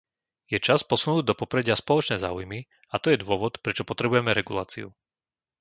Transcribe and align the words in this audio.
Je 0.51 0.57
čas 0.65 0.81
posunúť 0.91 1.23
do 1.29 1.33
popredia 1.41 1.75
spoločné 1.77 2.15
záujmy 2.25 2.59
a 2.89 2.95
to 3.03 3.07
je 3.13 3.21
dôvod, 3.23 3.53
prečo 3.63 3.83
potrebujeme 3.91 4.31
reguláciu. 4.39 4.87